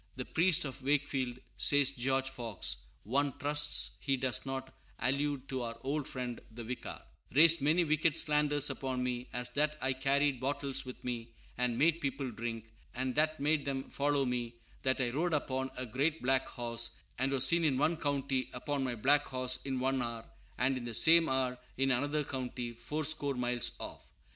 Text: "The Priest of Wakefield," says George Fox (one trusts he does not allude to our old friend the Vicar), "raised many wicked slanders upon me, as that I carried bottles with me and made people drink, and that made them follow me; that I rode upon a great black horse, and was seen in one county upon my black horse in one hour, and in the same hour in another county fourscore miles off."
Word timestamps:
"The 0.15 0.25
Priest 0.25 0.65
of 0.65 0.81
Wakefield," 0.81 1.37
says 1.57 1.91
George 1.91 2.31
Fox 2.31 2.77
(one 3.03 3.37
trusts 3.37 3.97
he 3.99 4.17
does 4.17 4.43
not 4.47 4.73
allude 4.97 5.47
to 5.49 5.61
our 5.61 5.77
old 5.83 6.07
friend 6.07 6.41
the 6.49 6.63
Vicar), 6.63 6.99
"raised 7.35 7.61
many 7.61 7.83
wicked 7.83 8.17
slanders 8.17 8.71
upon 8.71 9.03
me, 9.03 9.27
as 9.31 9.49
that 9.49 9.77
I 9.79 9.93
carried 9.93 10.39
bottles 10.39 10.85
with 10.87 11.03
me 11.03 11.35
and 11.55 11.77
made 11.77 12.01
people 12.01 12.31
drink, 12.31 12.65
and 12.95 13.13
that 13.13 13.39
made 13.39 13.65
them 13.65 13.83
follow 13.91 14.25
me; 14.25 14.55
that 14.81 14.99
I 14.99 15.11
rode 15.11 15.33
upon 15.35 15.69
a 15.77 15.85
great 15.85 16.23
black 16.23 16.47
horse, 16.47 16.97
and 17.19 17.31
was 17.31 17.45
seen 17.45 17.63
in 17.63 17.77
one 17.77 17.95
county 17.95 18.49
upon 18.53 18.83
my 18.83 18.95
black 18.95 19.27
horse 19.27 19.59
in 19.65 19.79
one 19.79 20.01
hour, 20.01 20.27
and 20.57 20.77
in 20.77 20.85
the 20.85 20.95
same 20.95 21.29
hour 21.29 21.59
in 21.77 21.91
another 21.91 22.23
county 22.23 22.71
fourscore 22.73 23.35
miles 23.35 23.73
off." 23.79 24.01